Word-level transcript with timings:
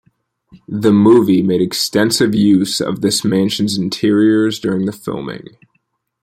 The 0.67 0.91
movie 0.91 1.43
made 1.43 1.61
extensive 1.61 2.33
use 2.33 2.81
of 2.81 3.01
this 3.01 3.23
mansion's 3.23 3.77
interiors 3.77 4.59
during 4.59 4.87
the 4.87 4.91
filming. 4.91 5.57